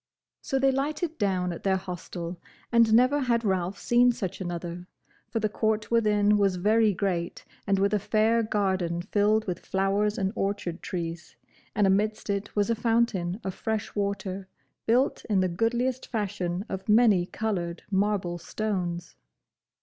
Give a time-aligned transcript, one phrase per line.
[0.41, 4.87] So they lighted down at their hostel, and never had Ralph seen such another,
[5.29, 10.17] for the court within was very great and with a fair garden filled with flowers
[10.17, 11.35] and orchard trees,
[11.75, 14.47] and amidst it was a fountain of fresh water,
[14.87, 19.15] built in the goodliest fashion of many coloured marble stones.